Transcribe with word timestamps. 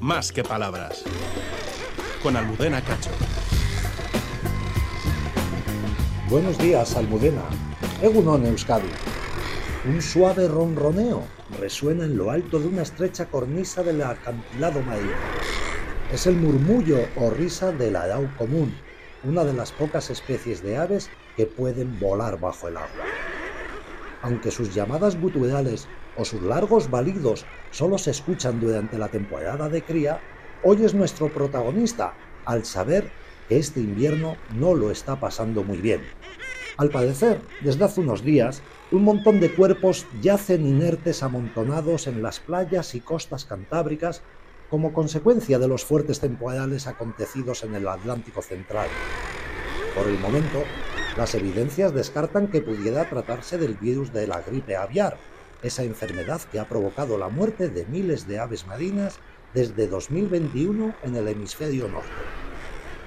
más 0.00 0.32
que 0.32 0.42
palabras. 0.42 1.04
Con 2.22 2.36
Almudena 2.36 2.82
Cacho. 2.82 3.10
Buenos 6.28 6.58
días, 6.58 6.96
Almudena. 6.96 7.42
Egunon 8.02 8.46
Euskadi. 8.46 8.90
Un 9.88 10.02
suave 10.02 10.48
ronroneo 10.48 11.22
resuena 11.60 12.04
en 12.04 12.16
lo 12.16 12.30
alto 12.30 12.58
de 12.58 12.66
una 12.66 12.82
estrecha 12.82 13.26
cornisa 13.26 13.82
del 13.82 14.02
acantilado 14.02 14.82
marino. 14.82 15.12
Es 16.12 16.26
el 16.26 16.36
murmullo 16.36 16.98
o 17.16 17.30
risa 17.30 17.72
del 17.72 17.96
arau 17.96 18.28
común, 18.36 18.74
una 19.24 19.44
de 19.44 19.52
las 19.52 19.72
pocas 19.72 20.10
especies 20.10 20.62
de 20.62 20.76
aves 20.76 21.10
que 21.36 21.46
pueden 21.46 21.98
volar 22.00 22.38
bajo 22.38 22.68
el 22.68 22.76
agua. 22.76 23.05
Aunque 24.22 24.50
sus 24.50 24.74
llamadas 24.74 25.20
guturales 25.20 25.88
o 26.16 26.24
sus 26.24 26.42
largos 26.42 26.90
balidos 26.90 27.46
solo 27.70 27.98
se 27.98 28.10
escuchan 28.10 28.60
durante 28.60 28.98
la 28.98 29.08
temporada 29.08 29.68
de 29.68 29.82
cría, 29.82 30.20
hoy 30.62 30.84
es 30.84 30.94
nuestro 30.94 31.28
protagonista 31.28 32.14
al 32.44 32.64
saber 32.64 33.10
que 33.48 33.58
este 33.58 33.80
invierno 33.80 34.36
no 34.54 34.74
lo 34.74 34.90
está 34.90 35.20
pasando 35.20 35.62
muy 35.62 35.78
bien. 35.78 36.02
Al 36.76 36.90
parecer, 36.90 37.40
desde 37.62 37.84
hace 37.84 38.00
unos 38.00 38.22
días, 38.22 38.62
un 38.90 39.02
montón 39.02 39.40
de 39.40 39.54
cuerpos 39.54 40.06
yacen 40.20 40.66
inertes 40.66 41.22
amontonados 41.22 42.06
en 42.06 42.22
las 42.22 42.40
playas 42.40 42.94
y 42.94 43.00
costas 43.00 43.44
cantábricas 43.44 44.22
como 44.68 44.92
consecuencia 44.92 45.58
de 45.58 45.68
los 45.68 45.84
fuertes 45.84 46.20
temporales 46.20 46.86
acontecidos 46.86 47.62
en 47.62 47.74
el 47.74 47.88
Atlántico 47.88 48.42
Central. 48.42 48.88
Por 49.94 50.08
el 50.08 50.18
momento, 50.18 50.64
las 51.16 51.34
evidencias 51.34 51.94
descartan 51.94 52.48
que 52.48 52.60
pudiera 52.60 53.08
tratarse 53.08 53.56
del 53.56 53.74
virus 53.74 54.12
de 54.12 54.26
la 54.26 54.42
gripe 54.42 54.76
aviar, 54.76 55.16
esa 55.62 55.82
enfermedad 55.82 56.42
que 56.52 56.60
ha 56.60 56.68
provocado 56.68 57.16
la 57.16 57.28
muerte 57.28 57.68
de 57.68 57.86
miles 57.86 58.28
de 58.28 58.38
aves 58.38 58.66
marinas 58.66 59.18
desde 59.54 59.86
2021 59.86 60.94
en 61.02 61.16
el 61.16 61.28
hemisferio 61.28 61.88
norte. 61.88 62.10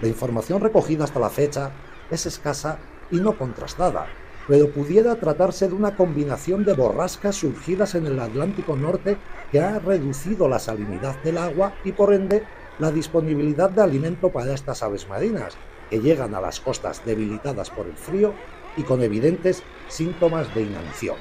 La 0.00 0.08
información 0.08 0.62
recogida 0.62 1.04
hasta 1.04 1.20
la 1.20 1.28
fecha 1.28 1.72
es 2.10 2.24
escasa 2.24 2.78
y 3.10 3.16
no 3.16 3.36
contrastada, 3.36 4.06
pero 4.48 4.70
pudiera 4.70 5.16
tratarse 5.16 5.68
de 5.68 5.74
una 5.74 5.94
combinación 5.94 6.64
de 6.64 6.72
borrascas 6.72 7.36
surgidas 7.36 7.94
en 7.94 8.06
el 8.06 8.18
Atlántico 8.18 8.76
Norte 8.76 9.18
que 9.52 9.60
ha 9.60 9.78
reducido 9.78 10.48
la 10.48 10.58
salinidad 10.58 11.22
del 11.22 11.36
agua 11.36 11.74
y 11.84 11.92
por 11.92 12.14
ende 12.14 12.44
la 12.78 12.90
disponibilidad 12.90 13.68
de 13.68 13.82
alimento 13.82 14.30
para 14.30 14.54
estas 14.54 14.82
aves 14.82 15.06
marinas, 15.06 15.58
que 15.90 16.00
llegan 16.00 16.34
a 16.34 16.40
las 16.40 16.60
costas 16.60 17.04
debilitadas 17.04 17.68
por 17.68 17.86
el 17.86 17.96
frío 17.96 18.32
y 18.76 18.82
con 18.84 19.02
evidentes 19.02 19.62
síntomas 19.88 20.54
de 20.54 20.62
inanición. 20.62 21.16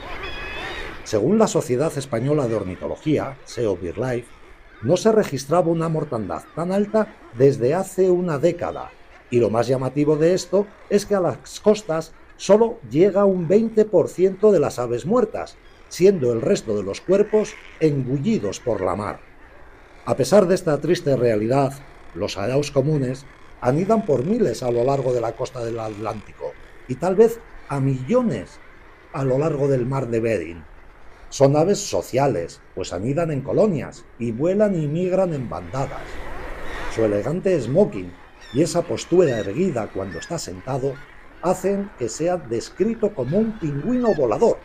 Según 1.03 1.39
la 1.39 1.47
Sociedad 1.47 1.91
Española 1.97 2.47
de 2.47 2.55
Ornitología, 2.55 3.37
SEO 3.45 3.75
BirdLife, 3.75 4.27
no 4.83 4.95
se 4.95 5.11
registraba 5.11 5.67
una 5.67 5.89
mortandad 5.89 6.43
tan 6.55 6.71
alta 6.71 7.15
desde 7.37 7.73
hace 7.73 8.09
una 8.09 8.37
década, 8.37 8.91
y 9.31 9.39
lo 9.39 9.49
más 9.49 9.67
llamativo 9.67 10.15
de 10.15 10.33
esto 10.33 10.67
es 10.89 11.05
que 11.05 11.15
a 11.15 11.19
las 11.19 11.59
costas 11.59 12.13
solo 12.37 12.79
llega 12.89 13.25
un 13.25 13.49
20% 13.49 14.51
de 14.51 14.59
las 14.59 14.79
aves 14.79 15.05
muertas, 15.05 15.57
siendo 15.89 16.31
el 16.31 16.41
resto 16.41 16.77
de 16.77 16.83
los 16.83 17.01
cuerpos 17.01 17.55
engullidos 17.79 18.59
por 18.59 18.81
la 18.81 18.95
mar. 18.95 19.19
A 20.05 20.15
pesar 20.15 20.47
de 20.47 20.55
esta 20.55 20.79
triste 20.79 21.15
realidad, 21.15 21.73
los 22.15 22.37
araos 22.37 22.71
comunes 22.71 23.25
anidan 23.61 24.05
por 24.05 24.25
miles 24.25 24.63
a 24.63 24.71
lo 24.71 24.83
largo 24.83 25.13
de 25.13 25.21
la 25.21 25.33
costa 25.33 25.63
del 25.63 25.79
Atlántico 25.79 26.53
y 26.87 26.95
tal 26.95 27.15
vez 27.15 27.39
a 27.67 27.79
millones 27.79 28.59
a 29.13 29.23
lo 29.23 29.37
largo 29.37 29.67
del 29.67 29.85
mar 29.85 30.07
de 30.07 30.19
Bering. 30.19 30.63
Son 31.29 31.55
aves 31.55 31.79
sociales, 31.79 32.61
pues 32.73 32.91
anidan 32.91 33.31
en 33.31 33.41
colonias 33.41 34.05
y 34.17 34.31
vuelan 34.31 34.75
y 34.81 34.87
migran 34.87 35.33
en 35.33 35.49
bandadas. 35.49 36.01
Su 36.95 37.05
elegante 37.05 37.59
smoking 37.61 38.11
y 38.53 38.63
esa 38.63 38.81
postura 38.81 39.37
erguida 39.37 39.87
cuando 39.93 40.17
está 40.17 40.39
sentado 40.39 40.95
hacen 41.41 41.91
que 41.99 42.09
sea 42.09 42.37
descrito 42.37 43.13
como 43.13 43.37
un 43.37 43.59
pingüino 43.59 44.13
volador, 44.15 44.57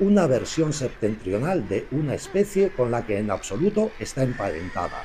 una 0.00 0.26
versión 0.26 0.72
septentrional 0.72 1.68
de 1.68 1.86
una 1.90 2.14
especie 2.14 2.70
con 2.70 2.90
la 2.90 3.04
que 3.04 3.18
en 3.18 3.30
absoluto 3.30 3.90
está 3.98 4.22
emparentada. 4.22 5.02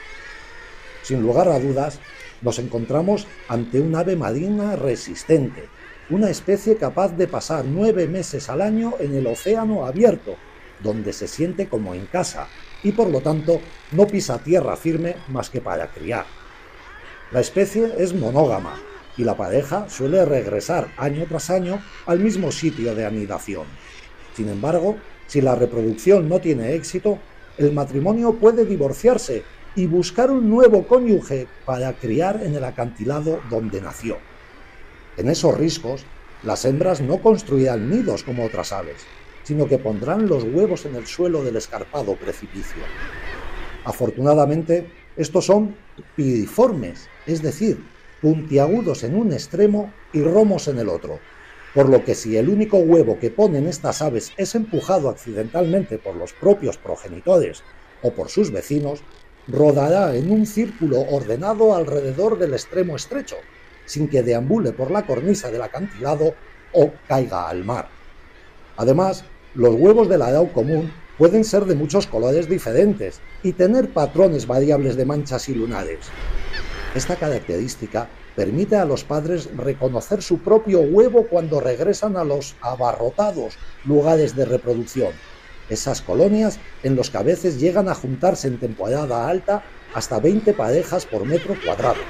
Sin 1.02 1.22
lugar 1.22 1.50
a 1.50 1.60
dudas, 1.60 2.00
nos 2.44 2.60
encontramos 2.60 3.28
ante 3.48 3.80
un 3.80 3.96
ave 3.96 4.16
marina 4.16 4.76
resistente, 4.76 5.64
una 6.10 6.30
especie 6.30 6.76
capaz 6.78 7.16
de 7.16 7.28
pasar 7.28 7.66
nueve 7.66 8.08
meses 8.08 8.50
al 8.50 8.62
año 8.62 8.94
en 9.00 9.16
el 9.16 9.26
océano 9.26 9.86
abierto, 9.86 10.36
donde 10.82 11.14
se 11.14 11.28
siente 11.28 11.68
como 11.68 11.96
en 11.96 12.06
casa 12.06 12.48
y 12.84 12.92
por 12.92 13.10
lo 13.10 13.22
tanto 13.22 13.62
no 13.94 14.06
pisa 14.06 14.40
tierra 14.40 14.76
firme 14.76 15.16
más 15.30 15.50
que 15.50 15.62
para 15.62 15.88
criar. 15.88 16.26
La 17.32 17.40
especie 17.40 17.94
es 17.98 18.14
monógama 18.14 18.80
y 19.18 19.24
la 19.24 19.38
pareja 19.38 19.90
suele 19.90 20.26
regresar 20.26 20.90
año 20.98 21.26
tras 21.28 21.50
año 21.50 21.82
al 22.06 22.20
mismo 22.20 22.52
sitio 22.52 22.94
de 22.94 23.06
anidación. 23.06 23.66
Sin 24.36 24.50
embargo, 24.50 24.98
si 25.28 25.42
la 25.42 25.56
reproducción 25.56 26.28
no 26.28 26.40
tiene 26.40 26.76
éxito, 26.76 27.20
el 27.58 27.72
matrimonio 27.72 28.34
puede 28.34 28.66
divorciarse 28.66 29.44
y 29.76 29.88
buscar 29.88 30.30
un 30.32 30.50
nuevo 30.50 30.88
cónyuge 30.88 31.48
para 31.66 31.94
criar 31.94 32.42
en 32.44 32.56
el 32.56 32.64
acantilado 32.64 33.40
donde 33.50 33.82
nació. 33.82 34.18
En 35.18 35.30
esos 35.30 35.58
riscos, 35.58 36.06
las 36.44 36.66
hembras 36.66 37.02
no 37.02 37.22
construirán 37.22 37.90
nidos 37.90 38.24
como 38.24 38.46
otras 38.46 38.72
aves, 38.72 39.06
sino 39.44 39.68
que 39.68 39.78
pondrán 39.78 40.28
los 40.28 40.44
huevos 40.44 40.86
en 40.86 40.96
el 40.96 41.08
suelo 41.08 41.44
del 41.44 41.56
escarpado 41.56 42.16
precipicio. 42.16 42.84
Afortunadamente, 43.86 44.90
estos 45.16 45.46
son 45.46 45.76
piriformes, 46.16 47.08
es 47.26 47.42
decir, 47.42 47.84
puntiagudos 48.22 49.04
en 49.04 49.16
un 49.16 49.34
extremo 49.34 49.94
y 50.14 50.22
romos 50.22 50.68
en 50.68 50.80
el 50.80 50.90
otro, 50.90 51.20
por 51.74 51.90
lo 51.90 52.04
que 52.04 52.16
si 52.16 52.38
el 52.38 52.50
único 52.50 52.78
huevo 52.78 53.20
que 53.20 53.32
ponen 53.32 53.68
estas 53.68 54.02
aves 54.02 54.32
es 54.38 54.56
empujado 54.56 55.10
accidentalmente 55.10 55.98
por 55.98 56.16
los 56.16 56.34
propios 56.34 56.78
progenitores 56.78 57.64
o 58.02 58.12
por 58.12 58.30
sus 58.30 58.52
vecinos, 58.52 59.04
rodará 59.48 60.16
en 60.16 60.32
un 60.32 60.46
círculo 60.46 61.02
ordenado 61.02 61.76
alrededor 61.76 62.38
del 62.38 62.54
extremo 62.54 62.96
estrecho, 62.96 63.36
sin 63.86 64.08
que 64.08 64.24
deambule 64.24 64.72
por 64.72 64.92
la 64.92 65.06
cornisa 65.06 65.52
del 65.52 65.62
acantilado 65.62 66.34
o 66.72 66.92
caiga 67.08 67.50
al 67.50 67.64
mar. 67.64 67.90
Además, 68.78 69.26
los 69.54 69.76
huevos 69.76 70.10
del 70.10 70.22
arao 70.22 70.52
común 70.52 70.92
pueden 71.18 71.44
ser 71.44 71.66
de 71.66 71.76
muchos 71.76 72.08
colores 72.08 72.50
diferentes 72.50 73.22
y 73.44 73.54
tener 73.54 73.90
patrones 73.90 74.48
variables 74.48 74.96
de 74.96 75.06
manchas 75.06 75.48
y 75.50 75.54
lunares. 75.54 76.00
Esta 76.96 77.16
característica 77.16 78.08
permite 78.36 78.76
a 78.76 78.86
los 78.86 79.04
padres 79.04 79.50
reconocer 79.56 80.22
su 80.22 80.40
propio 80.40 80.82
huevo 80.82 81.28
cuando 81.28 81.60
regresan 81.60 82.18
a 82.18 82.24
los 82.24 82.56
abarrotados 82.62 83.58
lugares 83.86 84.36
de 84.36 84.46
reproducción, 84.46 85.12
esas 85.70 86.02
colonias 86.02 86.60
en 86.84 86.96
los 86.96 87.10
que 87.10 87.18
a 87.18 87.24
veces 87.24 87.60
llegan 87.60 87.90
a 87.90 87.96
juntarse 87.96 88.48
en 88.48 88.60
temporada 88.60 89.28
alta 89.28 89.64
hasta 89.94 90.20
20 90.20 90.54
parejas 90.54 91.06
por 91.06 91.26
metro 91.26 91.56
cuadrado. 91.64 92.02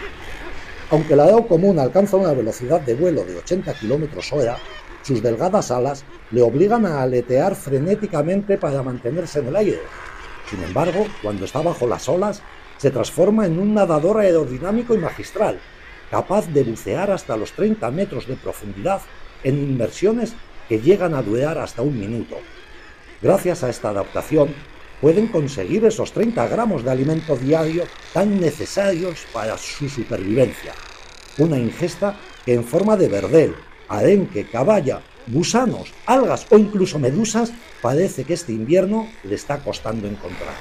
Aunque 0.90 1.14
el 1.14 1.20
arao 1.20 1.48
común 1.48 1.80
alcanza 1.80 2.18
una 2.18 2.34
velocidad 2.34 2.82
de 2.82 2.96
vuelo 2.96 3.24
de 3.24 3.38
80 3.38 3.74
km 3.74 4.34
hora, 4.34 4.58
sus 5.02 5.22
delgadas 5.22 5.72
alas 5.72 6.06
le 6.32 6.42
obligan 6.42 6.86
a 6.86 7.02
aletear 7.02 7.56
frenéticamente 7.56 8.58
para 8.58 8.84
mantenerse 8.84 9.40
en 9.40 9.48
el 9.48 9.56
aire. 9.56 9.82
Sin 10.50 10.64
embargo, 10.64 11.06
cuando 11.22 11.46
está 11.46 11.62
bajo 11.62 11.88
las 11.88 12.08
olas, 12.08 12.42
se 12.78 12.92
transforma 12.92 13.46
en 13.46 13.60
un 13.60 13.74
nadador 13.74 14.20
aerodinámico 14.20 14.94
y 14.94 14.98
magistral, 14.98 15.60
capaz 16.12 16.48
de 16.48 16.64
bucear 16.64 17.12
hasta 17.12 17.38
los 17.38 17.54
30 17.54 17.90
metros 17.92 18.28
de 18.28 18.36
profundidad 18.36 19.02
en 19.44 19.58
inmersiones 19.58 20.34
que 20.70 20.80
llegan 20.80 21.14
a 21.14 21.22
durar 21.22 21.58
hasta 21.58 21.82
un 21.82 22.00
minuto. 22.00 22.38
Gracias 23.24 23.64
a 23.64 23.70
esta 23.70 23.88
adaptación, 23.88 24.54
pueden 25.00 25.28
conseguir 25.28 25.86
esos 25.86 26.12
30 26.12 26.46
gramos 26.50 26.84
de 26.84 26.92
alimento 26.92 27.38
diario 27.38 27.86
tan 28.14 28.42
necesarios 28.42 29.26
para 29.32 29.58
su 29.58 29.88
supervivencia. 29.88 30.74
Una 31.38 31.58
ingesta 31.58 32.18
que 32.46 32.54
en 32.54 32.66
forma 32.66 32.98
de 32.98 33.08
verdel, 33.08 33.56
arenque, 33.88 34.46
caballa, 34.50 35.02
gusanos, 35.28 35.94
algas 36.06 36.46
o 36.50 36.58
incluso 36.58 37.00
medusas, 37.00 37.54
parece 37.82 38.26
que 38.26 38.34
este 38.34 38.52
invierno 38.52 39.08
le 39.24 39.36
está 39.36 39.60
costando 39.60 40.06
encontrar. 40.06 40.56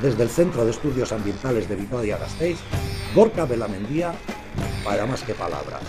Desde 0.00 0.22
el 0.22 0.30
Centro 0.30 0.64
de 0.64 0.70
Estudios 0.70 1.10
Ambientales 1.10 1.68
de 1.68 1.74
Vitoria-Gasteiz, 1.74 2.58
Gorka 3.16 3.46
Belamendía, 3.46 4.14
para 4.84 5.06
más 5.06 5.24
que 5.24 5.34
palabras. 5.34 5.82